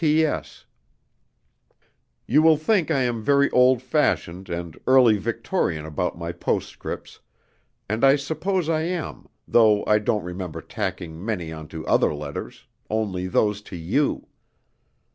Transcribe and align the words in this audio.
"P. 0.01 0.25
S. 0.25 0.65
You 2.25 2.41
will 2.41 2.57
think 2.57 2.89
I 2.89 3.01
am 3.03 3.21
very 3.21 3.51
old 3.51 3.83
fashioned 3.83 4.49
and 4.49 4.75
early 4.87 5.17
Victorian 5.19 5.85
about 5.85 6.17
my 6.17 6.31
postscripts, 6.31 7.19
and 7.87 8.03
I 8.03 8.15
suppose 8.15 8.67
I 8.67 8.81
am, 8.81 9.27
though 9.47 9.85
I 9.85 9.99
don't 9.99 10.23
remember 10.23 10.59
tacking 10.59 11.23
many 11.23 11.51
onto 11.53 11.83
other 11.85 12.15
letters, 12.15 12.65
only 12.89 13.27
those 13.27 13.61
to 13.61 13.75
you. 13.75 14.25